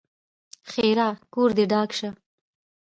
[0.69, 2.09] ښېرا: کور دې ډاک شه!